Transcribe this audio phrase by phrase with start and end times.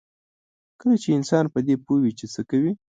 [0.79, 2.71] کله چې انسان په دې پوه وي چې څه کوي.